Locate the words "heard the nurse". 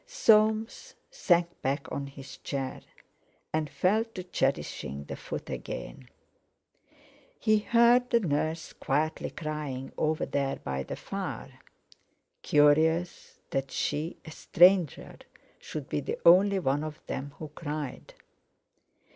7.59-8.73